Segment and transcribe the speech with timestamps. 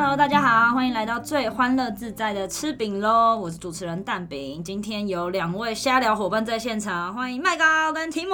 [0.00, 3.36] Hello，大家好，欢迎来到最欢乐自在的吃饼喽！
[3.36, 8.32] 我是主持人蛋饼，今天有两位瞎聊伙伴在现场，欢迎麦高跟提姆，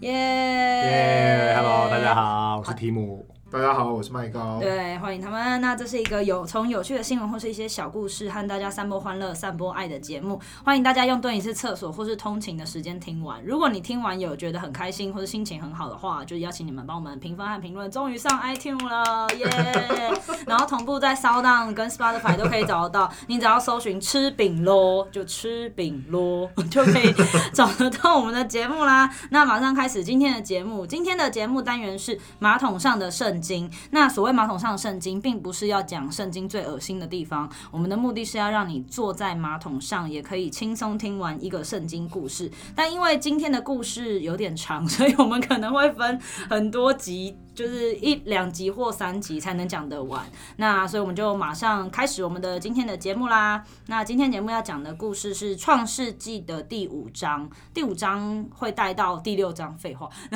[0.00, 3.21] 耶耶！Hello，大家好，我是提姆。
[3.52, 4.56] 大家好，我是麦高。
[4.60, 5.60] 对，欢迎他们。
[5.60, 10.40] 那这是一个有从有趣的新闻或是一些小故事，和大家散播欢乐、散播爱的节目。
[10.64, 13.44] 欢迎大家用蹲一次厕所或是通勤的时间听完。
[13.44, 17.90] 如果你听完有觉得很开心或者心情很好的话，就邀请你们帮我们评分和评论。
[17.90, 20.18] 终于上 iTunes 了，耶、yeah!
[20.48, 23.12] 然后同步在 SoundOn 跟 Spotify 都可以找得到。
[23.26, 27.14] 你只要搜寻“吃饼咯”，就吃饼咯， 就可以
[27.52, 29.12] 找得到我们的节目啦。
[29.28, 30.86] 那马上开始今天的节目。
[30.86, 37.50] 今天的节目单元是马桶上的圣经，那所谓马桶上的圣经，并不是要讲圣经最恶心的地方。
[37.72, 42.50] 我们的目的是要让你坐在马桶上，也可以轻松听完一个圣经故事。
[42.74, 47.36] 但因为今天的故事有点长，所以我们可能会分很多集。
[47.54, 50.24] 就是一两集或三集才能讲得完，
[50.56, 53.62] 那所以我们就马上开始我们的今天的节目啦。
[53.86, 60.08] 那今天节目要讲的故事是《创世纪》的第五章，第五章会带到第六章，废话。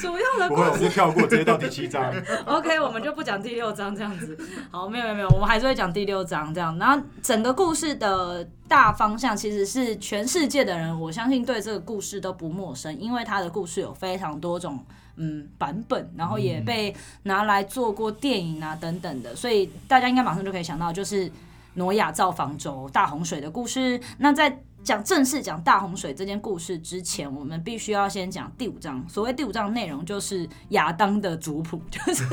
[0.00, 2.14] 主要的故事，我们跳过，直接到第七章。
[2.46, 4.38] OK，我们就不讲第六章这样子。
[4.70, 6.78] 好，没有没有没有，我们还是会讲第六章这样。
[6.78, 14.78] 然后整个故事的大方向其实是全世界的人，我相信对这个故事都不陌生，因为他的故事有非常多种。
[15.16, 21.30] 嗯，版本，然后也被拿来做过电影啊等等的，所以大家应该马上就可以想到，就是
[21.74, 23.98] 挪亚造方舟、大洪水的故事。
[24.18, 29.02] 那在讲正式讲大洪水这件故事之前，我们必须要先讲第五章。
[29.08, 32.24] 所谓第五章内容，就是亚当的族谱， 就是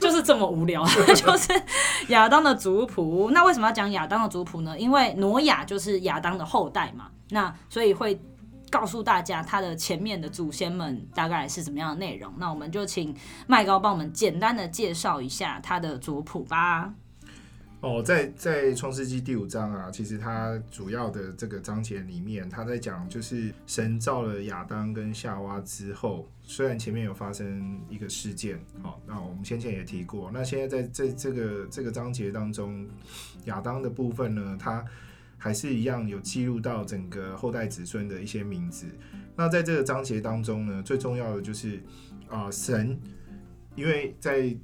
[0.00, 1.52] 就是这么无聊，就是
[2.08, 3.30] 亚当的族谱。
[3.32, 4.78] 那为什么要讲亚当的族谱呢？
[4.78, 8.20] 因为挪亚就是亚当的后代嘛，那所以会。
[8.74, 13.14] 告诉大家他的前面的祖先们大概是怎么样的内容，那我们就请
[13.46, 16.92] 麦高帮我们简单的介绍一下他的族谱吧。
[17.82, 32.84] 哦，在在创世纪第五章啊，其实它主要的这个章节里面，他在讲就是神造了亚当跟夏娃之后，虽然前面有发生一个事件，好，那我们先前也提过，那现在在这这个这个章节当中，
[33.44, 34.84] 亚当的部分呢，他。
[35.44, 38.86] 还是一样有记录到整个后代子孙的一些名字。
[39.36, 41.76] 那在这个章节当中呢，最重要的就是
[42.30, 42.98] 啊、呃，神，
[43.76, 44.56] 因为在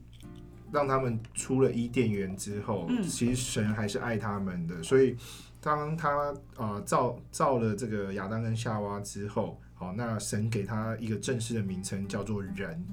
[0.72, 4.82] 让他们出了伊甸园之后，嗯、其实神还是爱他们的。
[4.82, 5.14] 所以
[5.60, 12.86] 当他啊、呃、造造了这个亚当跟夏娃之后，好，那神给他一个正式的名称叫做人。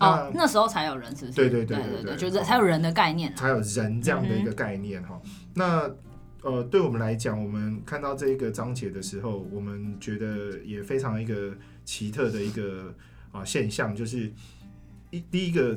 [0.00, 1.36] 哦，那时候才有人，是不是？
[1.36, 5.30] 对对对对对，就是才有人的概念，才有人这样的一个概念哈、嗯。
[5.54, 5.88] 那
[6.42, 11.52] 呃，对我们来讲，我们看到这一个章节的时候，我们觉得也非常一个
[11.84, 12.94] 奇特的一个
[13.32, 14.32] 啊、现象，就是
[15.10, 15.76] 一第一个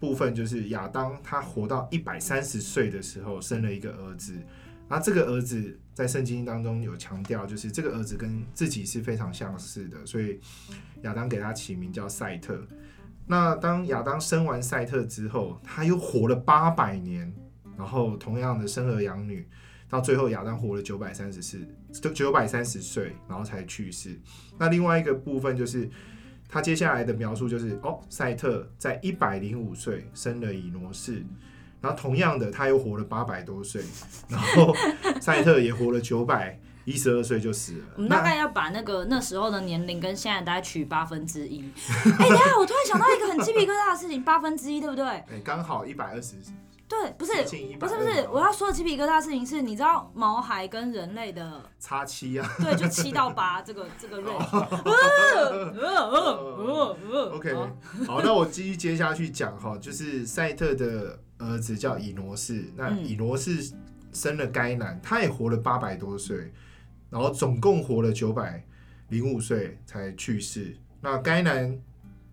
[0.00, 4.34] 部分就是亚当他活到一百三十岁的时候生了一个儿子，
[4.88, 10.40] 那这个儿子在圣经当中有强调，就是这个儿子跟自己是非常相似的，所以
[11.02, 12.66] 亚当给他起名叫赛特。
[13.26, 17.30] 那当亚当生完赛特之后，他又活了八百年，
[17.76, 19.46] 然后同样的生儿养女。
[19.92, 21.60] 到最后，亚当活了九百三十四，
[22.00, 24.18] 就九百三十岁，然后才去世。
[24.58, 25.86] 那另外一个部分就是，
[26.48, 31.22] 他接下来的描述就是，哦，赛特在一百零五岁生了以挪士，
[31.82, 33.82] 然后同样的，他又活了八百多岁，
[34.30, 34.74] 然后
[35.20, 37.84] 赛特也活了九百一十二岁就死了。
[37.96, 41.60] 我们大概要把那个那时候的年龄跟现在大概取八分之一。
[42.18, 45.04] 哎、欸，等下，我突然想到一个很鸡皮疙瘩的事情，八分之一对不对？
[45.04, 46.36] 哎，刚好一百二十。
[46.92, 47.32] 对，不是，
[47.78, 52.46] 不是，不是，我要说的鸡皮疙瘩事情是，你知道毛孩跟人类的 差七啊？
[52.58, 54.44] 对，就七到八这个这个 range。
[57.30, 57.54] OK，
[58.06, 63.72] 好，那我继续接下去讲哈，就是赛特的儿子叫以挪士，那以挪士
[64.12, 66.52] 生了该男，他也活了八百多岁，
[67.08, 68.62] 然后总共活了九百
[69.08, 70.76] 零五岁才去世。
[71.00, 71.80] 那该男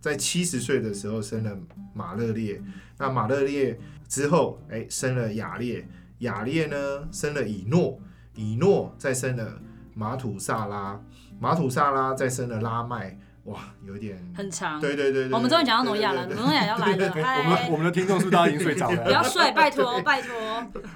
[0.02, 1.58] 在七十岁的时候生了
[1.94, 2.62] 马勒列，
[2.98, 3.80] 那马勒列。
[4.10, 7.98] 之后，哎，生了雅列，雅列呢生了以诺，
[8.34, 9.62] 以诺再生了
[9.94, 11.00] 马土萨拉，
[11.40, 14.82] 马土萨拉再生了拉麦，哇，有点很长。
[14.82, 17.14] 对对对，对，我们终于讲到挪亚了，挪亚要来了。
[17.14, 19.04] 我们我们的听众是不是大家已经睡着了？
[19.04, 20.32] 不要睡，拜托拜托。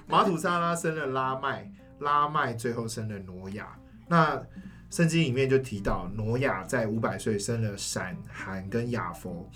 [0.08, 3.68] 马土萨拉生了拉麦，拉麦最后生了挪亚。
[4.08, 4.42] 那
[4.90, 9.48] 圣经里面就提到，挪亚在五百岁生了闪、含跟雅佛。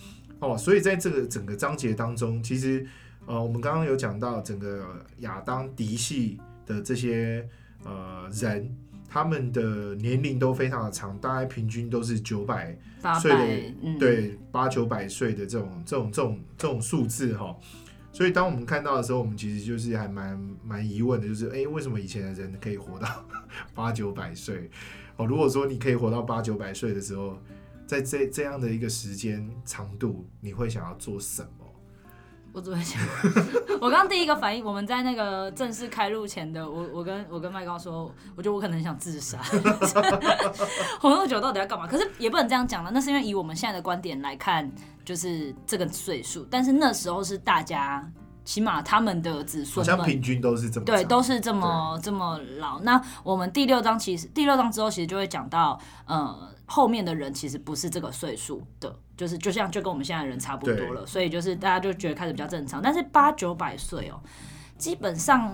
[0.41, 2.85] 哦，所以在这个整个章节当中，其实。
[3.27, 7.47] 呃，我们刚刚有讲到整个亚当嫡系的这些
[7.83, 8.73] 呃人，
[9.09, 12.75] 他们的年龄都非常的长，大概平均都是九百
[13.21, 17.55] 岁的，嗯、对，八九百岁的这种这种这种这种数字哈。
[18.13, 23.07] 所以当我们看到的时候，我们其实就是还蛮蛮疑问的，就是哎、欸，为什么以前的人可以活到
[23.75, 24.71] 八九百岁？
[25.17, 27.37] 哦，如果说你可以活到八九百岁的时候，
[27.85, 31.66] 在这这样的一个时间长度，你会想要做什么？
[32.57, 32.99] 我只会想，
[33.79, 39.37] 我刚第一个反应，我们在那个正式开录前的，我我跟我跟麦高说，我觉得我可能想自杀，
[40.99, 41.85] 红那么久到底要干嘛？
[41.85, 44.67] 可是也不能这样讲了，那是因为以我们现在的观点来看，
[45.05, 48.03] 就是这个岁数，但是那时候是大家。
[48.47, 52.79] 起码他们的子孙好像平均都是这么对，都是这么这么老。
[52.79, 62.81] 那我们第六章其实第六章之后其实就会讲到，呃，后面的人其实不是这个岁数的，就是就像就跟我们现在的人差不多了，所以就是大家就觉得开始比较正常。
[62.81, 64.17] 但是八九百岁哦，
[64.77, 65.53] 基本上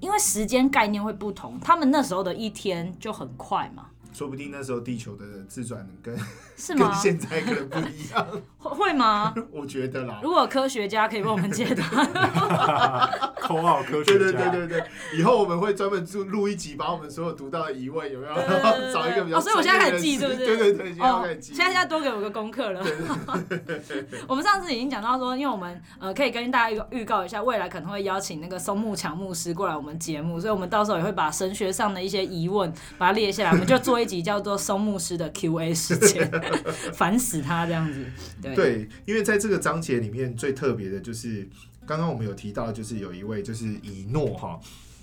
[0.00, 3.88] 因为时间概念会不同，他们那时候的一天就很快嘛。
[4.14, 6.16] 说不定那时候地球的自转跟
[6.56, 6.88] 是吗？
[6.88, 8.26] 跟现在可能不一样，
[8.58, 9.34] 会吗？
[9.50, 10.20] 我觉得啦。
[10.22, 11.84] 如果科学家可以帮我们解答，
[13.42, 14.18] 口号科学家。
[14.18, 14.84] 对对对对对，
[15.18, 18.34] 以后我们会专门录录一集，把我们所有读到的疑问有没有？
[18.34, 19.38] 对对对对找一个比较。
[19.38, 20.38] 哦，所以我现在开始记，是不是？
[20.38, 21.52] 对对对，现在开始记。
[21.52, 22.82] 哦、现在要多给我个功课了。
[22.82, 34.84] 对对对对 我们上次已经讲到说，因为我们呃可以跟大家预预告一下，未来可能会邀请那个松木强牧师过来我们节目，所以我们到时候也会把神学上的一些疑问把它列下来，我们就做一集叫做松。
[34.84, 36.30] 牧师的 Q&A 时间，
[36.92, 38.04] 烦死他这样子。
[38.42, 41.48] 对，对，因为在这个章节里面最特别的就是，
[41.86, 44.60] 刚刚我们有提到，就是有一位就是以诺哈，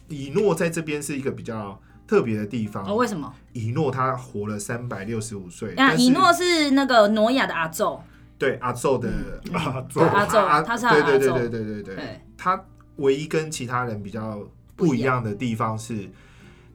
[0.08, 2.86] 以诺在这边是一个比较特别的地方。
[2.86, 3.34] 哦，为什么？
[3.54, 5.74] 以诺他活了三百六十五岁。
[5.76, 8.00] 那，以诺是那个挪亚的阿宙。
[8.38, 9.10] 对，阿宙的
[9.52, 10.88] 阿宙，阿宙，他是。
[10.88, 12.22] 对对对对对对对。
[12.38, 12.64] 他
[12.98, 16.08] 唯一跟其他人比较不一样的地方是。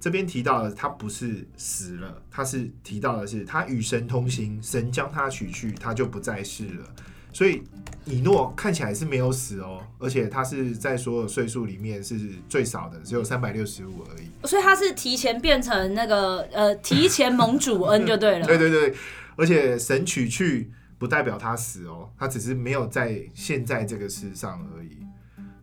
[0.06, 6.86] 这边提到的，他不是死了，他是提到的是他与神同行，神将他取去，他就不再世了。
[7.32, 7.60] 所以
[8.04, 12.16] 以诺看起来是没有死哦，而且他是在所有岁数里面是
[12.48, 14.46] 最少的，只有三百六十五而已。
[14.46, 18.46] 所以他是提前变成那个呃，提前蒙主恩就对了。
[18.46, 18.94] 对对对，
[19.34, 24.98] 而且神取去不代表他死哦，他只是没有在现在这个世上而已。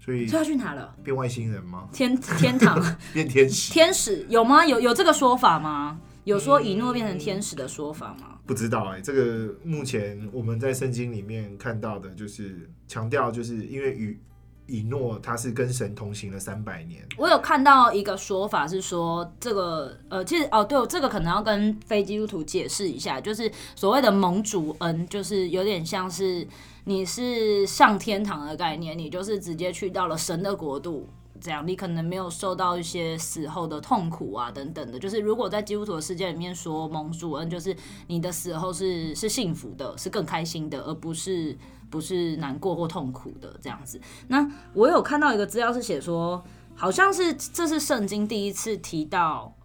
[0.04, 0.94] 所以，所以他去哪了？
[1.02, 1.88] 变外星人吗？
[1.94, 2.78] 天天堂
[3.14, 3.72] 变天使？
[3.72, 4.66] 天使有吗？
[4.66, 5.98] 有有这个说法吗？
[6.26, 8.28] 有说以诺变成天使的说法吗？
[8.32, 14.20] 嗯、不知道哎、欸，这个目前我们在圣经里面看到的，就是强调，就是因为与
[14.68, 17.08] 以诺他是跟神同行了三百年。
[17.18, 26.46] 我有看到一个说法是说，这个呃，其实哦，对，这个可能要跟非基督徒解释一下，就是所谓的蒙主恩，就是有点像是。
[26.86, 31.08] 你是上天堂的概念，你就是直接去到了神的国度，
[31.40, 35.00] 这样你可能没有受到一些死后的痛苦啊等等的。
[35.00, 37.74] 就是如果在基督徒的世界里面说蒙主恩，就是
[38.08, 41.58] 你的死后是是幸福的，是更开心的，而不是
[41.90, 44.02] 不是难过或痛苦的这样子。
[44.28, 46.44] 那我有看到一个资料是写说，
[46.76, 49.56] 好像是这是圣经第一次提到，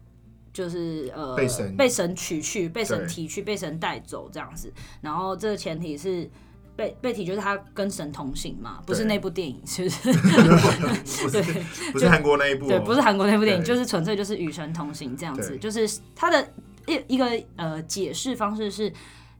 [0.52, 4.72] 就是呃被神被神取去，被神提去，被神带走这样子。
[5.00, 6.30] 然后这个前提是。
[6.78, 10.12] 被被提就是他跟神同行嘛，不是那部电影，是不是？
[11.28, 16.48] 对，不是韩国那一部，哦，对，不是韩国那部电影，就是纯粹就是与神同行这样子，就是他的
[16.86, 18.92] 一一个呃解释方式是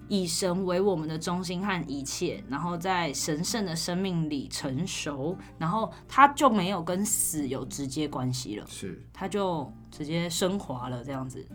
[0.08, 11.46] 以神为我们的中心和一切，然后在神圣的生命里成熟，然后他就没有跟死有直接关系了，是，他就直接升华了这样子。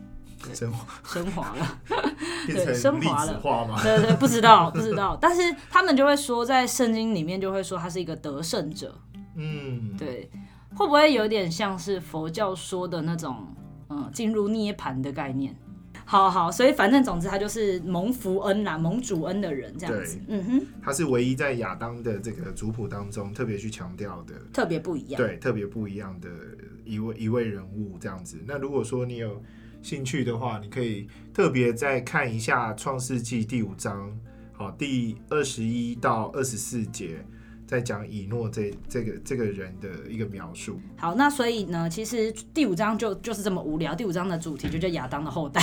[0.54, 1.78] 升华，升华了，
[2.46, 3.40] 对，升华了，
[3.82, 8.94] 对对对，不知道不知道，但是他们就会说，在圣经里面就会说他是一个得胜者，
[9.36, 10.30] 嗯，对，
[10.74, 13.46] 会不会有点像是佛教说的那种，
[13.88, 15.56] 嗯，进入涅槃的概念？
[16.06, 26.28] 好好，所以反正总之他就是蒙福恩啦，蒙主恩的人这样子，嗯哼，他是唯一在亚当的这个族谱当中特别去强调的，特别不一样，对，特别不一样的
[26.84, 28.38] 一位一位人物这样子。
[28.46, 29.42] 那如果说你有。
[29.84, 34.10] 兴趣的话，你可以特别再看一下《创世纪》第五章，
[34.54, 37.22] 好，第二十一到二十四节，
[37.66, 40.80] 在讲以诺这这个这个人的一个描述。
[40.96, 43.94] 好，那所以呢，其实第五章就就是这么无聊。
[43.94, 45.60] 第五章的主题就叫亚当的后代。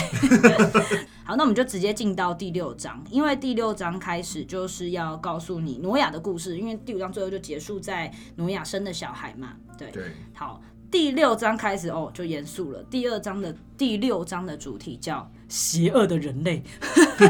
[1.26, 9.56] 好，那我们就直接进到第六章，因为第六章开始就是要告诉你挪亚的故事，因为第五章最后就结束在挪亚生的小孩嘛。
[9.80, 10.62] 对，对，好。
[10.92, 12.84] 第六章开始哦，就严肃了。
[12.84, 17.30] 第二章的第六章的主题叫“邪恶的人类”， 这个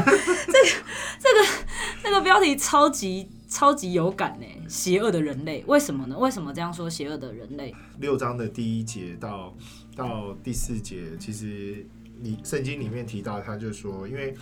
[1.20, 1.46] 这个
[2.02, 6.18] 这个标题超级超级有感呢，邪恶的人类，为什么呢？
[6.18, 6.90] 为什么这样说？
[6.90, 9.56] 邪恶的人类，六章的第一节到
[9.94, 11.86] 到第四节，其实
[12.20, 14.34] 你圣经里面提到，他就说，因为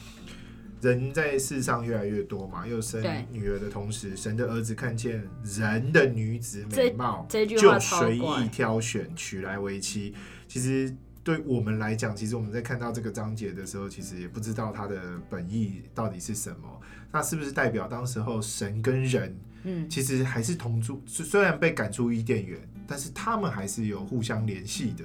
[0.81, 10.15] 人在世上越来越多嘛，又生女儿的同时，神的儿子看见人的女子美貌，就随意挑选，娶来为妻。
[10.49, 10.95] 其实。
[11.23, 16.81] 对我们来讲，其实我们在看到这个章节的时候，其实也不知道它的本意到底是什么。
[17.13, 21.03] 那是不是代表当时候神跟人，嗯，其实还是同住？
[21.07, 25.05] 虽然被赶出伊甸园，但是他们还是有互相联系的，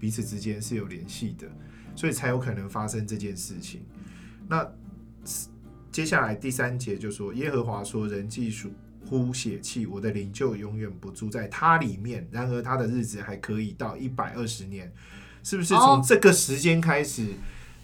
[0.00, 1.46] 彼此之间是有联系的，
[1.94, 3.82] 所以才有可能发生这件事情。
[4.48, 4.68] 那
[5.90, 8.70] 接下来第三节就说，耶和华说：“人既属
[9.08, 12.26] 乎血气，我的灵就永远不住在他里面。
[12.30, 14.92] 然而他的日子还可以到一百二十年。”
[15.42, 17.34] 是不是从这个时间开始，哦、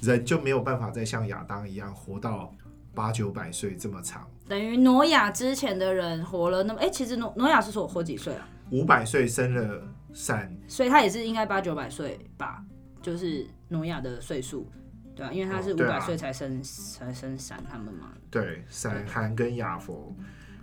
[0.01, 2.53] 人就没有办法再像亚当一样活到
[2.93, 4.29] 八九百岁这么长？
[4.49, 6.81] 等于挪亚之前的人活了那么……
[6.81, 8.49] 哎、欸，其实挪挪亚是说我活几岁啊？
[8.73, 9.81] 五百岁生了
[10.13, 12.65] 三，所以他也是应该八九百岁吧？
[13.01, 14.69] 就是挪亚的岁数，
[15.14, 18.12] 对啊，因为他是五百岁才生、哦啊、才生闪他们嘛。
[18.31, 20.14] 对，闪、寒跟亚佛。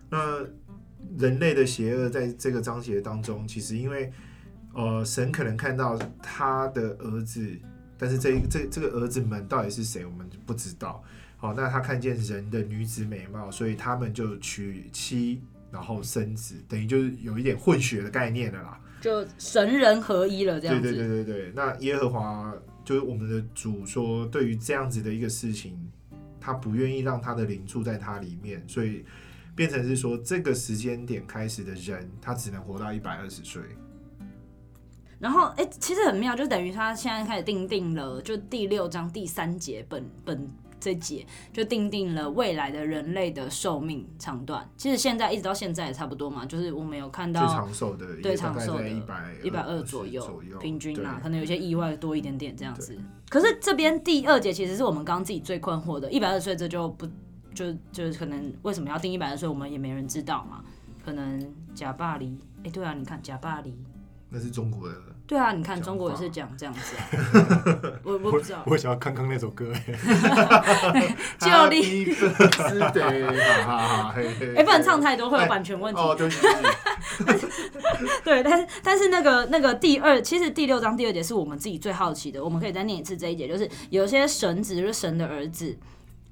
[0.09, 0.45] 那
[1.17, 4.11] 人类的邪恶在这个章节当中，其实因为。
[4.71, 7.43] 呃，神可能看到他的儿子，
[7.97, 11.03] 但是这这这个儿子们到底是谁，我们就不知道。
[11.37, 15.41] 好，那他看见人的女子美貌，所以他们就娶妻，
[15.71, 18.79] 然后生子，等于就是有一点混血的概念了啦。
[19.01, 20.83] 就神人合一了，这样子。
[20.83, 21.53] 对对对对对。
[21.55, 22.53] 那耶和华
[22.89, 25.77] 就是我们的主说，对于这样子的一个事情，
[26.41, 29.05] 他不愿意让他的灵住在他里面，所以
[29.55, 33.61] 变成是说，这个时间点开始的人，他只能活到一百二十岁。
[35.19, 40.49] 然后，哎，其实很妙，就等于他现在开始定定了，就第六章第三节本本
[40.79, 44.67] 这节就定定了未来的人类的寿命长短。
[44.77, 52.97] 其实现在一直到现在也差不多嘛，就是我们有看到最长寿的，对长寿的一百一百二左右，平均啦，可能有些意外多一点点这样子。
[53.29, 57.07] 可是这边第二节其实是我们刚刚自己最困惑的，一百二十岁这就不
[57.53, 60.63] 就就可能为什么要定一百二十岁，我们也没人知道嘛。
[61.05, 63.73] 可能贾巴黎，哎，对啊，你看贾巴黎。
[64.29, 64.95] 那是中国的。
[65.29, 67.05] 对啊，你看中国也是讲这样子啊。
[68.01, 68.63] 我我不知道。
[68.65, 69.71] 我想要看看那首歌。
[71.39, 72.11] 就你。
[74.55, 76.01] 哎，不能唱太多，会有版权问题。
[76.01, 76.27] 哦，对。
[78.23, 85.77] 对，但是但是那个那个第二，其实第六章第二节是我们自己最好奇的，我们可以再念一次这一节，就是有些神子，就是神的儿子，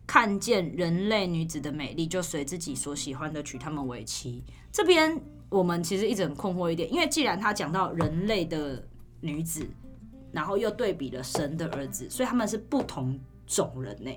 [0.07, 4.43] 看见人类女子的美丽，就随自己所喜欢的娶她们为妻。
[4.71, 5.21] 这边。
[5.49, 8.83] 我们其实一直很困惑一点，因为既然他讲到人类的
[9.21, 9.65] 女子，
[10.31, 14.11] 然后又对比了神的儿子，所以他们是不同种人呢，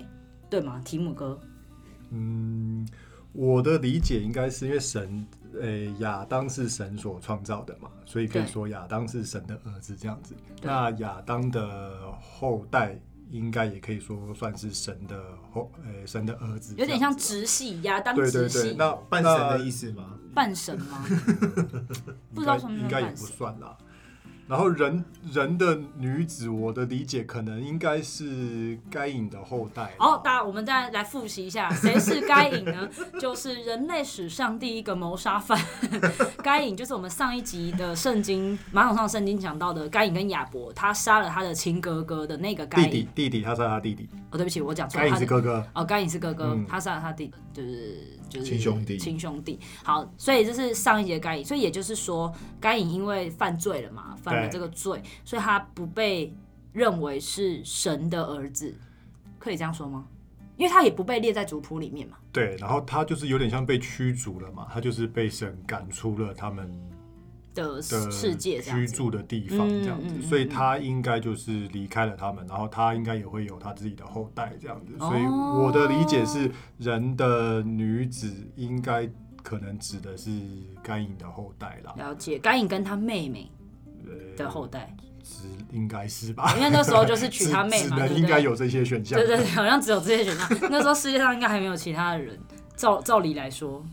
[0.49, 0.81] 对吗？
[0.83, 1.39] 提姆哥，
[2.09, 2.87] 嗯，
[3.31, 5.25] 我的理解应该是因为神，
[5.59, 10.35] 诶、欸，亚当是神所创造的嘛，所以可以说亚当是神的儿子这样子。
[10.61, 12.99] 那亚当的后代。
[13.31, 15.19] 应该也可以说算是神的
[15.51, 18.31] 后，呃、欸，神的儿子，有点像直系亚当直系。
[18.31, 20.17] 对对对，那半神的意思吗？
[20.33, 21.05] 半神吗？
[22.35, 23.77] 不知道什么应该也不算啦。
[24.51, 29.93] 然后人人的女子，我的理解可能应该是该隐的后代。
[29.97, 32.85] 好，大家我们再来复习一下，谁是该隐呢？
[33.17, 35.57] 就是人类史上第一个谋杀犯。
[36.43, 42.91] 该隐就是我们上一集的圣经马桶上圣经讲到的该隐跟亚伯，他杀了他的亲哥哥的那个该隐。
[42.91, 44.09] 弟弟，弟弟，他杀了他弟弟。
[44.31, 45.07] 哦，对不起，我讲错了。
[45.07, 45.65] 该隐是哥哥。
[45.73, 48.19] 哦，该隐是哥哥，嗯、他杀了他弟弟，就是。
[48.31, 49.59] 就是亲兄弟，亲兄弟。
[49.83, 56.33] 好，所以这是上一节该隐，所以也就是说，该隐因为犯罪了嘛，犯了这个罪，所以他不被
[56.71, 58.73] 认为是神的儿子，
[59.37, 60.07] 可以这样说吗？
[60.57, 62.17] 因为他也不被列在族谱里面嘛。
[62.31, 66.71] 对，然后他就是有点像被驱逐了嘛，他就是被神赶出了他们。
[67.53, 74.93] 的世界居住的地方这样子，嗯、所以他应该就是离开了他们，嗯、然后他应该也会有他自己的后代这样子。
[74.99, 79.09] 哦、所以我的理解是，人的女子应该
[79.43, 80.31] 可能指的是
[80.81, 81.93] 甘颖的后代啦。
[81.97, 83.51] 了解，甘颖跟他妹妹
[84.37, 86.53] 的后代，是应该是吧？
[86.55, 89.19] 因为那时候就是 娶他妹嘛，应该有这些选项。
[89.19, 90.47] 对对对， 好像只有这些选项。
[90.69, 92.39] 那时候世界上应该还没有其他的人，
[92.77, 93.83] 照照理来说。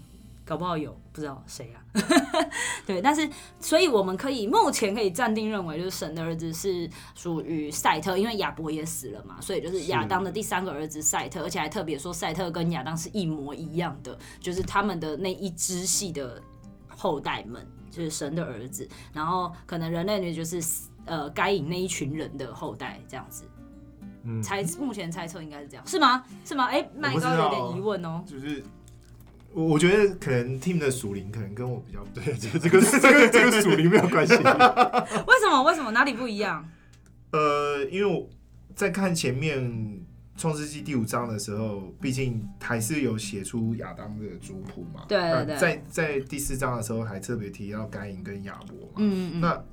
[0.48, 1.84] 搞不好有不知道谁啊？
[2.86, 3.28] 对，但是
[3.60, 16.42] 所以我们可以目前可以暂定认为，就是神的儿子是属于赛特，因为亚伯也死了嘛，所以就是亚当的第三个儿子赛特，而且还特别说赛特跟亚当是一模一样的，就是他们的那一支系的
[16.88, 18.88] 后代们，就是神的儿子。
[19.12, 20.62] 然后可能人类女就是
[21.04, 23.44] 呃该隐那一群人的后代这样子。
[24.24, 26.24] 嗯，猜目前猜测应该是这样，是吗？
[26.42, 26.64] 是吗？
[26.64, 28.64] 哎、欸，麦高有点疑问哦、喔，就是。
[29.52, 34.34] 我我觉得可能 team 的属灵可能跟我比较对， 这个这个这个这个属灵没有关系。
[34.34, 35.62] 为什么？
[35.64, 35.90] 为什么？
[35.92, 36.68] 哪里不一样？
[37.32, 38.28] 呃，因为我
[38.74, 40.00] 在看前面
[40.36, 45.04] 创世纪第五章的时候，毕竟还是有写出亚当的族谱嘛。
[45.08, 45.56] 对对对。
[45.56, 48.92] 在在第四章的时候，还特别提到该隐跟亚伯嘛。
[48.96, 49.40] 嗯嗯。
[49.40, 49.64] 那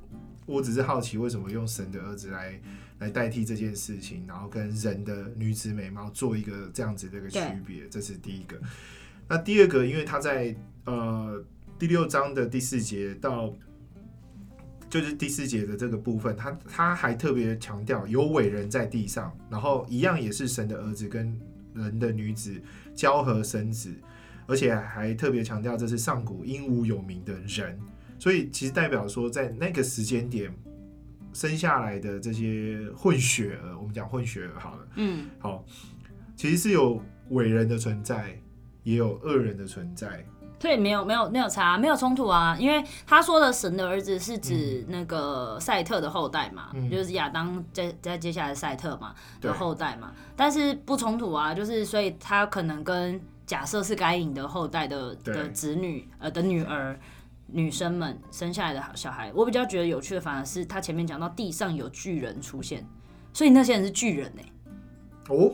[0.45, 2.59] 我只是好奇，为什么用神的儿子来
[2.99, 7.87] 来代替这件事情，然后跟人的女子美貌做一个这样子的一个区别？
[7.89, 8.59] 这是第一个。
[9.27, 10.55] 那第二个，因为他在
[10.85, 11.43] 呃
[11.77, 13.53] 第六章的第四节到。
[14.87, 21.37] 就是第四节的这个部分，他他还特别强调有伟人在地上，然后一样也是神的儿子跟
[21.73, 22.53] 人的女子
[22.93, 23.93] 交合生子，
[24.47, 27.77] 而且还特别强调这是上古英武有名的人，
[28.17, 30.53] 所以其实代表说在那个时间点
[31.33, 35.65] 生下来的这些混血儿，我们讲混血儿好了，嗯，好，
[36.37, 37.01] 其实是有
[37.31, 38.39] 伟人的存在，
[38.85, 40.25] 也有恶人的存在。
[40.57, 56.97] 对，没有没有没有差，没有冲突啊，因为他说的神的儿子是指那个赛特的后代嘛，嗯、就是亚当在在接下来赛特嘛的后代嘛，但是不冲突啊，就是所以他可能跟假设是该隐的后代的的子女呃的女儿
[57.47, 62.83] 女生们生下来的小孩，我比较觉得有趣的反而是他前面讲到地上有巨人出现，
[63.33, 65.35] 所以那些人是巨人呢、欸。
[65.35, 65.53] 哦。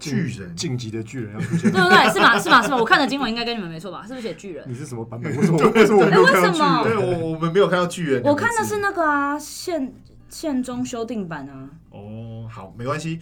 [0.00, 2.12] 巨人晋级的巨人要出现，对不对？
[2.12, 2.38] 是吧？
[2.38, 2.62] 是吧？
[2.62, 2.76] 是吧？
[2.76, 4.02] 我看的今晚应该跟你们没错吧？
[4.06, 4.64] 是不是写巨人？
[4.68, 5.34] 你是什么版本？
[5.36, 5.58] 为什么？
[5.74, 6.82] 为什么我没有看到巨人？
[6.84, 8.22] 对，我我们没有看到巨人。
[8.24, 9.92] 我看的是那个啊，现
[10.28, 11.68] 现中修订版啊。
[11.90, 13.20] 哦，好，没关系，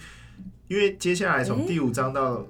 [0.68, 2.46] 因为接下来从第五章到。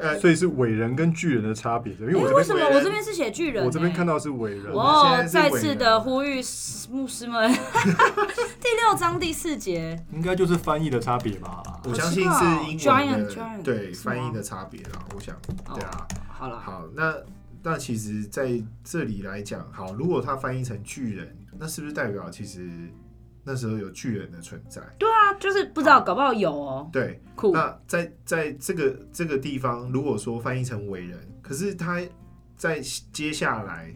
[0.00, 3.64] 呃，所以是伟人跟巨人的差别，因为为什么我这边是写巨人？
[3.64, 4.72] 我这边看到是伟人。
[4.72, 6.40] 哦，再次的呼吁
[6.90, 7.50] 牧师们，
[8.60, 11.62] 第六章第四节，应该就是翻译的差别吧？
[11.84, 15.04] 我相信是英文的，对翻译的差别啦。
[15.14, 15.34] 我想，
[15.74, 17.14] 对啊，好了，好，那
[17.62, 22.68] 那其实在这里来讲，好，如果他翻译成巨人，那是不是代表其实？
[23.44, 26.88] 那时候有巨人的存在，对啊，就是不知道，搞不好有哦。
[26.92, 27.52] 对，酷。
[27.52, 32.00] 那在在这个这个地方，如果说翻译成伟人，可是他
[32.56, 32.80] 在
[33.12, 33.92] 接下来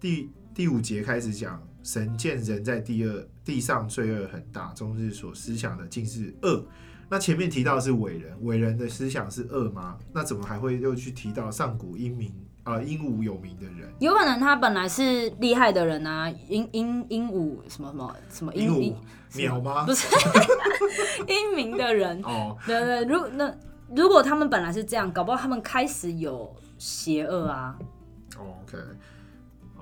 [0.00, 6.66] 第第五节开始讲，神见人在第二地上罪恶很大，终日所思想的尽是恶。
[7.08, 9.98] 那前面提到是伟人，伟人的思想是恶吗？
[10.12, 12.32] 那怎么还会又去提到上古英明？
[12.66, 18.96] 啊，英武有名的人，有可能他本来是厉害的人啊，英英英武什么什么什么英武？
[19.34, 19.84] 鸟吗？
[19.86, 20.08] 不是，
[21.28, 22.20] 英明的人。
[22.24, 23.54] 哦，对对，如那
[23.94, 27.76] 如果他们本来是这样，搞不好他们开始有邪恶啊。
[28.36, 28.76] OK，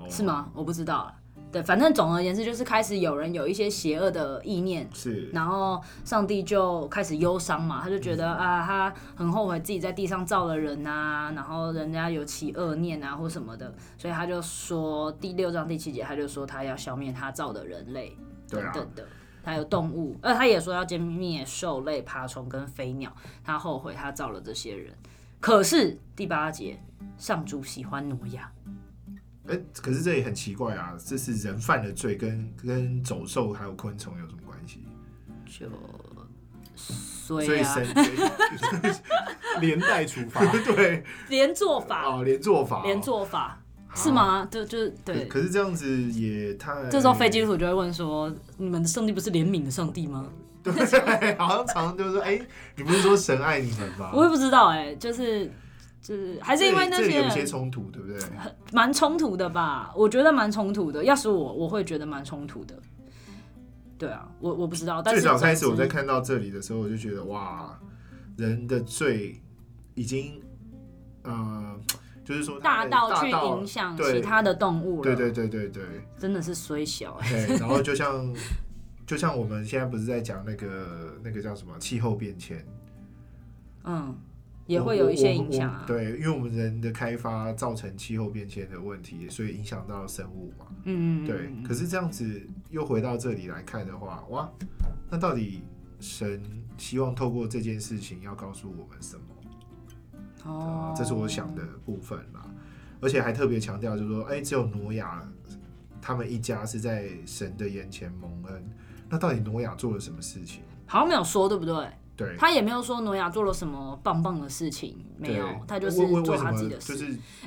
[0.07, 0.51] 是吗？
[0.53, 1.11] 我不知道。
[1.55, 18.17] 对，反正总而言之，就是开始有人有一些邪恶的意念，是，然后上帝就开始忧伤嘛，他就觉得、嗯、啊，他很后悔自己在地上造了人啊，然后人家有起恶念啊或什么的，所以他就说第六章第七节，他就说他要消灭他造的人类
[18.49, 19.07] 等等的，
[19.41, 23.09] 还、啊、有动物，呃，他也说要歼灭兽类、爬虫跟飞鸟，
[23.45, 24.93] 他后悔他造了这些人，
[25.39, 26.77] 可是第八节，
[27.17, 28.51] 上主喜欢挪亚。
[29.47, 30.93] 哎，可是这也很奇怪啊！
[31.03, 34.79] 这是人犯的罪跟，跟跟走兽还有昆虫有什么关系？
[35.45, 35.67] 就
[36.75, 37.87] 所以， 神
[39.59, 43.61] 连带处罚， 对，连坐法哦，连坐法，连坐法
[43.95, 44.47] 是吗？
[44.51, 45.25] 就就对。
[45.27, 46.89] 可是这样子也太……
[46.89, 50.27] 这时候非基督徒就会问说：“你们的上帝不是怜悯的上帝吗？”
[50.63, 50.73] 对，
[51.37, 52.39] 好像常常就是说：“哎，
[52.75, 55.51] 你不是说神爱你们吗？”我也不知道，哎，就是。
[56.05, 58.19] 是还是因为那些有些冲突，对不对？
[58.37, 59.91] 很蛮冲突的吧？
[59.95, 61.03] 我觉得蛮冲突的。
[61.03, 62.75] 要是我，我会觉得蛮冲突的。
[63.97, 65.01] 对啊，我我不知道。
[65.01, 67.75] 但是最早开始我在看到这里的时候，我就觉得哇，
[68.37, 69.41] 人的罪
[69.95, 70.39] 已经
[71.23, 71.75] 呃，
[72.23, 75.03] 就是说大到去影响其他的动物了。
[75.03, 75.83] 对对对对对，
[76.19, 77.17] 真的是虽小。
[77.21, 78.31] 对，然后就像
[79.07, 82.63] 就像我们现在不是在讲那个那个叫什么气候变迁？
[83.85, 84.15] 嗯。
[84.65, 90.65] 也会有一些影响啊，对，因为我们人的开发造成气候变迁的问题，所以影响到生物嘛。
[90.85, 91.51] 嗯，对。
[91.63, 94.51] 可是这样子又回到这里来看的话，哇，
[95.09, 95.61] 那到底
[95.99, 96.41] 神
[96.77, 100.51] 希望透过这件事情要告诉我们什么？
[100.51, 102.45] 哦，这是我想的部分啦。
[103.01, 105.21] 而且还特别强调，就是说，哎，只有挪亚
[106.01, 108.69] 他们一家是在神的眼前蒙恩。
[109.07, 110.63] 那到底挪亚做了什么事情？
[110.87, 111.87] 好像没有说，对不对？
[112.15, 116.93] 对，他也没有说挪亚做了什么棒棒的事情，没有，他就是做他自己的事。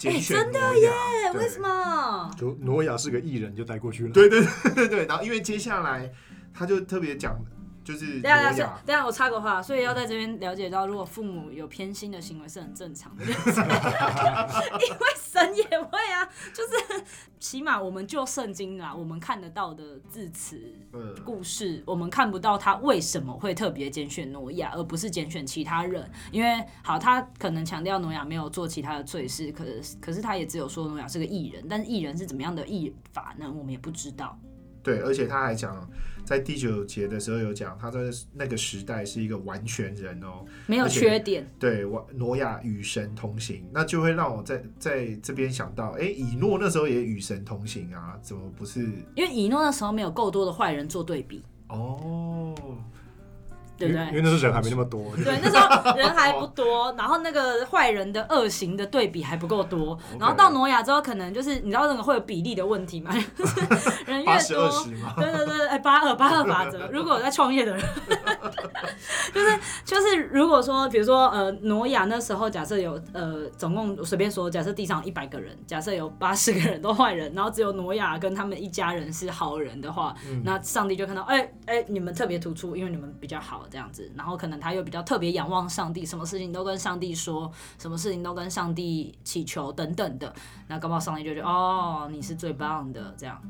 [0.04, 0.90] 哎、欸，真的耶？
[1.35, 2.31] 为什么？
[2.37, 4.12] 就挪亚是个艺人，就带过去了。
[4.12, 5.07] 对对对对对。
[5.07, 6.12] 然后因为接下来
[6.52, 7.38] 他就特别讲，
[7.88, 17.03] 就是等下等下挪亚等下，我插个话，所以要在这边了解到，如果父母有偏心的行为是很正常的， 因为神也会啊，就是
[17.40, 20.61] 起码我们就圣经啦，我们看得到的字词、
[21.24, 33.51] 故事，我们看不到他为什么会特别拣选挪亚，而不是拣选其他人，因为好，他可能强调挪亚没有做其他的罪事，可是可是他也只有说挪亚是个艺人，但是艺人是怎么样的艺法呢？
[33.51, 34.38] 我们也不知道。
[34.83, 35.88] 对，而且他还讲，
[36.29, 38.01] 在第九节的时候有讲，他在
[38.35, 41.49] 那个时代是一个完全人哦，没有缺点。
[41.59, 48.83] 对，挪亚与神同行，那就会让我在在这边想到，哎，以诺那时候也与神同行啊，怎么不是？
[49.14, 51.43] 因为以诺那时候没有够多的坏人做对比。
[51.69, 52.55] 哦。
[53.79, 54.07] 对不对？
[54.09, 55.01] 因为那时候人还没那么多。
[55.25, 63.12] 对，那时候人还不多， 然后那个坏人的恶行的对比还不够多，然后到挪亚之后，可能就是你知道那个会有比例的问题嘛，
[64.07, 64.85] 人越多，
[65.17, 67.85] 对对对，哎，八二八二法则，如果有在创业的人，
[69.33, 80.14] 就是就是如果说，比如说呃，挪亚那时候假设有呃，总共随便说，假设地上一百个人，假设有八十个人都坏人，然后只有挪亚跟他们一家人是好人的话，
[80.45, 83.67] 那上帝就看到，哎哎，你们特别突出，因为你们比较好。
[83.70, 90.35] 这样子，然后可能他又比较特别仰望上帝，什么事情都跟上帝说，什么事情都跟上帝祈求等等的，
[90.66, 93.40] 那搞不好上帝就觉得哦，你是最棒的，这样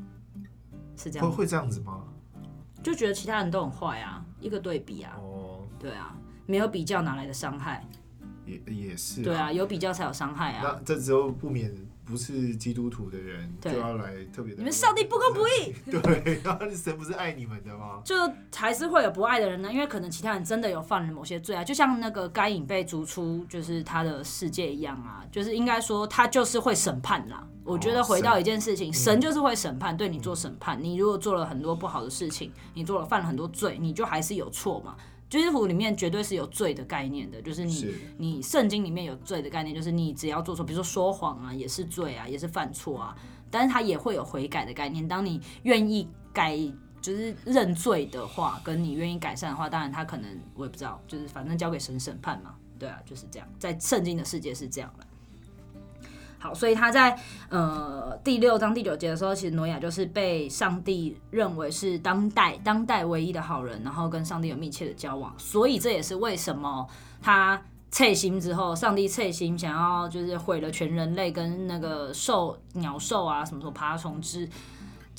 [0.97, 1.29] 是这样。
[1.29, 2.03] 会会这样子吗？
[2.83, 7.85] 就觉得其他人都很坏啊，一个对比啊，哦，对啊，没有比较哪来的伤害？
[8.45, 10.61] 也也是，对啊，有比较才有伤害啊。
[10.63, 11.73] 那这时候不免。
[12.09, 14.57] 不是基督徒的人就要来特别的。
[14.57, 15.75] 你们上帝不公不义。
[16.01, 18.01] 对，然后神不是爱你们的吗？
[18.03, 18.15] 就
[18.55, 27.47] 还是会有不爱的人呢，因为可能其他人真的有犯了某些罪啊，就像那个该隐被逐出就是他的世界一样啊，就是应该说他就是会审判啦。
[27.63, 30.83] 我觉得回到一件事情，神就是会审判，对你做审判。
[30.83, 34.95] 你如果做了很多不好的事情，你做了犯了很多罪，你就还是有错嘛。
[35.29, 43.15] 基督徒里面绝对是有罪的概念的，就是你是你圣经里面有罪的概念，就是你只要做错，比如说说谎啊，也是罪啊，也是犯错啊。
[43.51, 46.57] 但是他也会有悔改的概念，当你愿意改，
[47.01, 52.55] 就是认罪的话，跟你愿意改善的话，当然他可能我也不知道，就是反正交给神审判嘛。
[52.77, 55.05] 对啊，就是这样，在圣经的世界是这样的。
[56.39, 66.87] 好，所以他在呃第六章第九节的时候，其实挪亚就是被上帝认为是当代当代唯一的好人，然后跟上帝有密切的交往，所以这也是为什么
[67.21, 74.47] 他测心之后，上帝测心想要就是毁了全人类跟那个兽鸟兽啊什么什么爬虫之。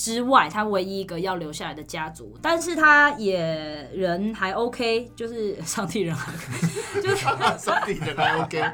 [0.00, 3.36] 之外，他唯一一个要留下来的家族，但是他也
[3.92, 8.64] 人还 OK，就是 上帝人还 OK，就是上帝人还 OK，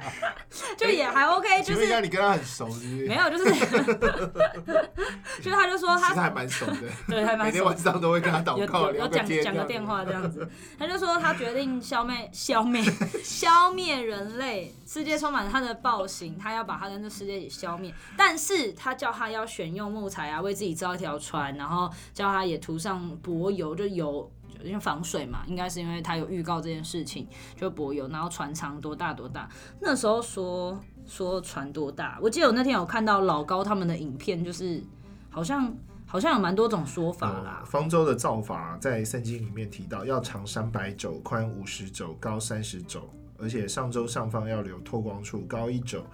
[0.78, 3.08] 就也还 OK，就是你跟他很熟是不是？
[3.08, 3.44] 没有，就是，
[5.42, 6.76] 就是他就说他其实还蛮熟的，
[7.08, 10.48] 对，还蛮熟，每天晚上都会跟他祷告，有讲讲个电话这样子。
[10.78, 12.80] 他就说他决定消灭消灭
[13.24, 21.15] 消灭人类，世界充满他的暴行，他要把他跟这世界给消灭，但是他叫他要选用木材啊，为自己造一条。
[21.18, 24.30] 船，然后叫他也涂上薄油，就油，
[24.62, 27.26] 因为防水嘛，应该是因为他有预告这件事情，
[27.56, 28.08] 就柏油。
[28.08, 29.48] 然后船长多大多大？
[29.80, 32.18] 那时候说说船多大？
[32.20, 34.82] 我记得我那天有看到老高他们的影片，就是
[35.30, 35.74] 好像
[36.06, 37.62] 好像有蛮多种说法啦。
[37.66, 46.04] 方舟的造法在圣经里面提到，要长三百肘，宽五十肘，高三十肘，而且上舟上方要留透光处，高一肘。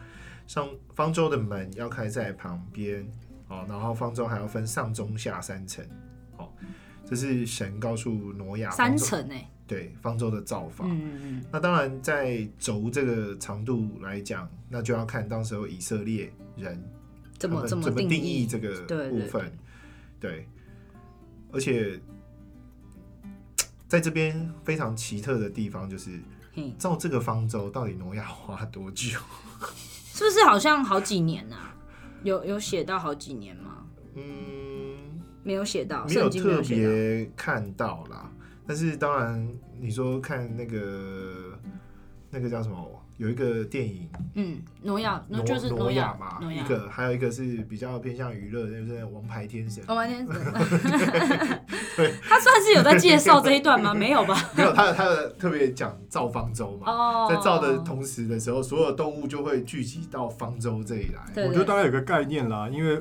[0.47, 3.07] 上方舟的门要开在旁边。
[3.53, 5.85] 哦，然后方舟还要分上中下三层，
[6.39, 6.49] 哦，
[7.05, 9.35] 这是神告诉挪亚三层呢？
[9.67, 10.87] 对，方舟的造法。
[10.89, 11.45] 嗯嗯。
[11.53, 16.83] 那当然，在轴这个长度来讲，那就要看当时候以色列人
[17.39, 19.53] 怎么怎么定义这个部分。
[20.19, 20.49] 对，
[21.53, 22.01] 而且
[23.87, 26.21] 在这边非常奇特的地方就是，
[26.79, 29.19] 造这个方舟到底挪亚花多久？
[30.15, 31.75] 是不是好像好几年啊？
[32.23, 33.87] 有有写到好几年吗？
[34.15, 34.23] 嗯，
[35.43, 38.31] 没有写到，没有特别看到啦。
[38.67, 39.49] 但是当然，
[39.81, 41.59] 你说看那个
[42.33, 42.99] 那个叫什么？
[43.19, 46.41] 有一个电影，嗯，挪亚，那就是挪亚嘛。
[46.51, 49.85] 一个还有一个是比较偏向娱乐，就是《王牌天神》。
[49.87, 50.35] 王牌天神，
[51.95, 53.95] 对，他算是有在介绍这一段吗？
[53.95, 54.35] 没有吧？
[54.57, 61.45] 没有，他他的特别讲造方舟嘛，在造的同时的时候，所有动物就会聚集到方舟这里来。
[61.45, 63.01] 我觉得大概有个概念啦，因为。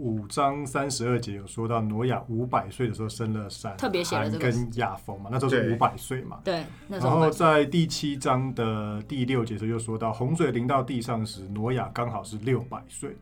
[0.00, 6.38] 五章三十二节有说到，挪亚五百岁的时候生了闪、含跟雅弗嘛，那时候是五百岁嘛。
[6.42, 6.64] 对。
[6.88, 13.14] 然后在第七章的第六节时候又说到，洪水淋到地上时，挪亚刚好是六百岁。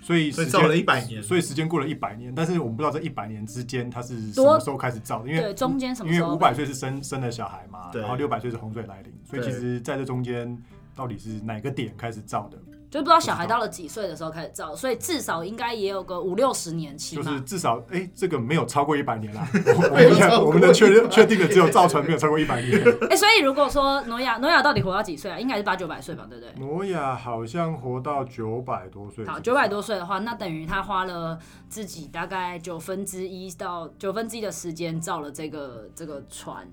[0.00, 10.56] 所以所以造了一百年，所以时间过了一百年，但是我们不知道这一百年之间他是什么时候开始造的，因为中间什么因为五百岁是生生了小孩嘛，然后六百岁是洪水来临，所以其实在这中间
[10.94, 12.56] 到底是哪个点开始造的？
[12.90, 17.16] 就不知道小孩到了几岁的时候开始造，所以至少应该也有个五六十年期。
[17.16, 19.46] 就是至少，哎、欸，这个没有超过一百年啦。
[19.76, 22.80] 我们我们的确认确定的只有造船没有超过一百年。
[23.02, 25.38] 哎、欸，所以如果说诺亚诺亚到底活到几岁啊？
[25.38, 26.54] 应该是八九百岁吧，对不对？
[26.58, 29.26] 诺亚好像活到九百多岁。
[29.26, 36.66] 好，九百多岁的话，那等于他花了自己大概九分之一到九分之一的时间造了这个这个船。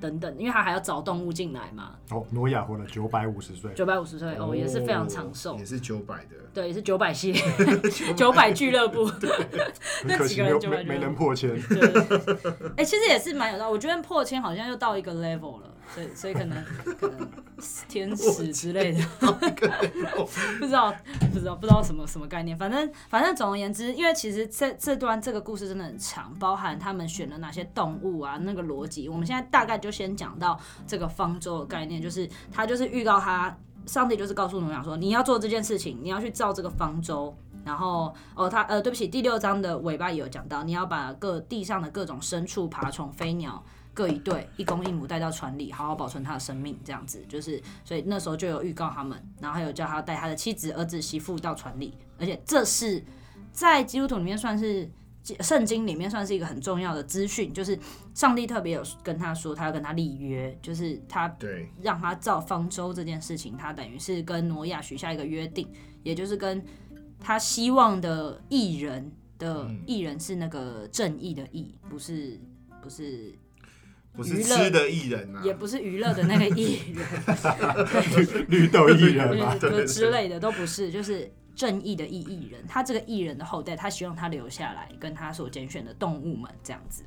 [0.00, 1.92] 等等，因为他还要找动物进来嘛。
[2.10, 7.42] 哦，挪亚活了九百五十岁，九百五十岁哦，也是非常长寿，也是九百的，对，也是九百系列，
[8.16, 9.10] 九百俱乐部，
[10.04, 11.50] 那几个人就没没能破千。
[12.76, 15.72] 哎、欸，其实也是蛮有道理，我觉得破千好像又到一个 level 了。
[15.94, 16.64] 所以，所以可能
[17.00, 17.28] 可能
[17.88, 19.02] 天使之类的，
[20.58, 20.92] 不知道，
[21.32, 22.56] 不知道，不知道什么什么概念。
[22.56, 29.08] 反正，反正总而言之，因为其实这这段这个故事真的很长，包含他们选了哪些动物啊，那个逻辑。
[29.08, 37.34] 我们现在大概就先讲到这个方舟的概念，就是他就是预告他，上帝就是告诉挪亚说，你要做这件事情，你要去造这个方舟。
[37.64, 43.60] 然后，哦，他呃，对不起，第六章的尾巴也有讲到，你要把各地上的各种牲畜、爬虫、飞鸟。
[43.96, 53.02] 各一对，一公一母带到船里，好好保存他的生命，这样子就是，所以那时候就有预告他们，然后还有叫他带他的妻子、儿子、媳妇到船里，而且这是
[53.52, 54.86] 在基督徒里面算是
[55.40, 57.78] 圣经里面算是一个很重要的资讯，就是
[58.12, 65.66] 上帝特别有跟他说，他要跟他立约，就是他对让他造方舟这件事情，他等于是跟挪亚许下一个约定，
[66.02, 66.62] 也就是跟
[67.18, 72.38] 他希望的艺人的艺人是那个正义的义，不是
[72.82, 73.34] 不是。
[74.16, 79.54] 不是吃的艺人啊，也不是娱乐的那个艺人， 绿豆艺人嘛，
[79.86, 82.64] 之类的都不是，就是正义的义艺人。
[82.66, 87.02] 他这个艺人的后代，他希望他留下来，跟他所拣选的动物们这样子。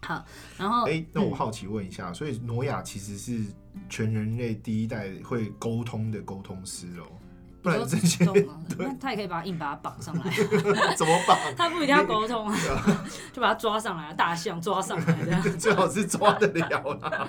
[0.00, 0.24] 好，
[0.58, 3.42] 然后，哎、欸，那我好奇问一下，嗯、所以挪亚其实是
[3.88, 7.06] 全人类第一代会沟通的沟通师哦。
[7.64, 8.22] 不然这些，
[8.78, 10.30] 那他也可以把他硬把它绑上来，
[10.94, 11.34] 怎么绑？
[11.56, 12.54] 他不一定要沟通啊，
[13.32, 17.26] 就把它抓上来，大象抓上来这样，最好是抓得了啦。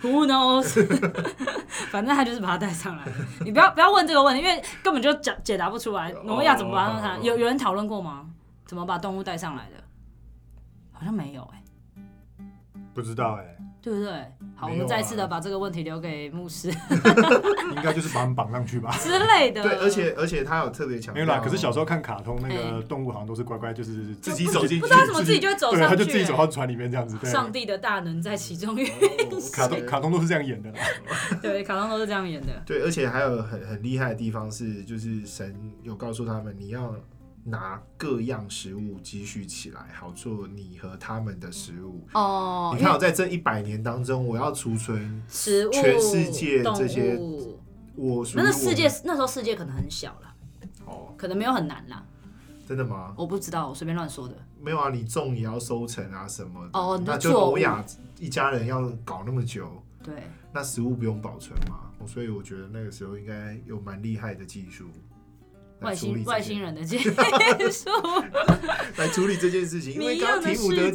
[0.00, 0.86] Who knows？
[1.90, 3.04] 反正他就是把它带上来。
[3.44, 6.10] 你不要不要问这个问题，因为根本就解解答不出来。
[6.24, 7.22] 挪亚怎么把他带上来？
[7.22, 8.24] 有有人讨论过吗？
[8.64, 9.84] 怎么把动物带上来的？
[10.92, 11.62] 好像没有哎、
[12.38, 12.44] 欸，
[12.94, 13.58] 不知道哎、欸。
[13.82, 14.32] 对不对？
[14.64, 16.68] 好，啊、我们再次的把这个问题留给牧师。
[17.76, 19.62] 应该就是把他们绑上去吧之类的。
[19.62, 21.14] 对，而且而且他有特别强调。
[21.14, 27.16] 没有啦，可是小时候看卡通，那个动物好像都是乖乖，就是自己走进去，不知道怎么自己就会走上去，他就自己走到船里面这样子。
[27.18, 29.52] 对，上帝的大能在其中运行。
[29.52, 30.78] 卡通卡通都是这样演的啦。
[31.42, 32.62] 对，卡通都是这样演的。
[32.64, 36.94] 对，而且还有很很厉害的地方是，就是神有告诉他们，你要。
[37.44, 42.06] 拿各样食物积蓄起来，好做你和他们的食物。
[42.14, 47.18] 哦，你看，我在这一百年当中，我要储存食物，全世界这些
[47.96, 50.34] 我那世界那时候世界可能很小了，
[50.86, 52.04] 哦，可能没有很难啦。
[52.66, 53.12] 真的吗？
[53.16, 54.34] 我不知道，我随便乱说的。
[54.58, 56.78] 没有啊，你种也要收成啊什么的。
[56.78, 57.84] 哦，那就欧亚
[58.18, 60.14] 一家人要搞那么久，对，
[60.50, 61.90] 那食物不用保存嘛？
[62.06, 64.88] 所以我觉得那个时候应该有蛮厉害的技术。
[65.84, 67.10] 外星外星人的技术
[68.96, 70.90] 来处理这件事情，因为刚刚提姆的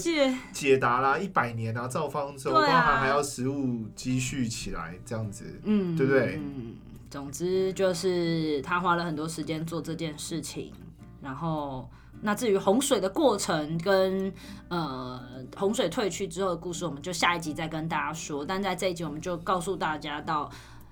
[0.51, 6.39] 解答啦，一百年啊，造方舟，包含还要食物积蓄起来，这样子，嗯，对不对？
[6.41, 6.75] 嗯，
[7.09, 10.71] 总之就是他花了很多时间做这件事情，
[11.21, 11.89] 然后
[12.21, 14.33] 那至于洪水的过程跟
[14.69, 15.21] 呃
[15.55, 18.45] 洪水退去之后的故事，我们就下一集再跟大家说。
[18.45, 20.49] 但在这一集，我们就告诉大家到。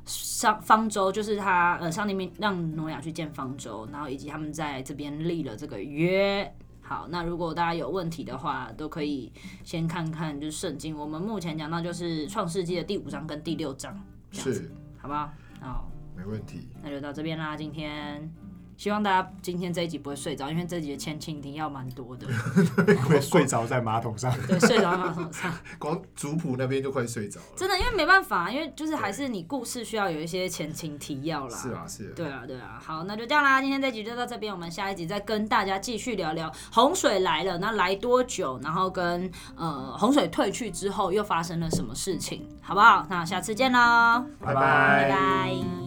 [0.08, 6.52] 上方舟就是他，呃，上帝命让挪亚去见方舟，然后以及他们在这边立了这个约。
[6.82, 9.32] 好，那如果大家有问题的话，都可以
[9.64, 10.98] 先看看就是圣经。
[10.98, 15.30] 我们目前讲到就是创世纪的第五章跟第六章，是，好不好？
[15.60, 16.70] 好，没问题。
[16.82, 18.34] 那就到这边啦，今天。
[18.78, 22.28] 希望大家今天这一集不会睡着，因为这集的前情提要蛮多的。
[23.10, 24.32] 会睡着在马桶上。
[24.48, 25.52] 对，睡着在马桶上。
[25.80, 27.48] 光族谱那边就快睡着了。
[27.56, 31.58] 真的，因为没办法，因为就是还是你故事需要有一些前情提要啦。
[31.58, 32.10] 是啊，是。
[32.10, 32.80] 对啊，对啊。
[32.82, 43.06] 好，那就这样啦，今天这集就到这边，我们下一集再跟大家继续聊聊洪水来了，那来多久，然后跟呃洪水退去之后又发生了什么事情，好不好？
[43.10, 45.87] 那下次见喽，拜拜，拜拜。